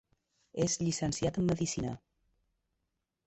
És 0.63 0.77
llicenciat 0.85 1.37
en 1.41 1.45
Medicina. 1.51 1.93